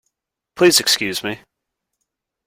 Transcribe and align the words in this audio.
Please 0.55 0.79
excuse 0.79 1.21
me. 1.23 1.41